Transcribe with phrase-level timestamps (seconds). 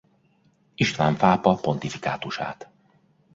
[0.75, 2.69] István pápa pontifikátusát.